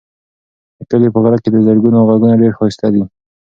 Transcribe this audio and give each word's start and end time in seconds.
د 0.77 0.79
کلي 0.89 1.07
په 1.15 1.19
غره 1.23 1.37
کې 1.43 1.49
د 1.51 1.57
زرکو 1.65 2.05
غږونه 2.09 2.35
ډېر 2.41 2.51
ښایسته 2.57 2.87
دي. 2.93 3.03